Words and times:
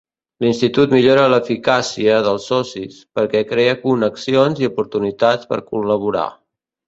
L"institut 0.43 0.93
millora 0.93 1.25
l"eficàcia 1.31 2.15
dels 2.27 2.47
socis, 2.53 2.97
perquè 3.19 3.43
crea 3.51 3.77
connexions 3.83 4.65
i 4.65 4.69
oportunitats 4.71 5.53
per 5.53 5.63
col·laborar. 5.69 6.27